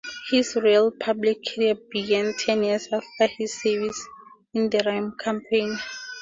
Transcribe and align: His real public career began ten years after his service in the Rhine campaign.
His 0.31 0.55
real 0.55 0.89
public 0.89 1.41
career 1.53 1.75
began 1.91 2.33
ten 2.33 2.63
years 2.63 2.87
after 2.91 3.27
his 3.37 3.61
service 3.61 4.03
in 4.51 4.71
the 4.71 4.81
Rhine 4.83 5.11
campaign. 5.19 5.77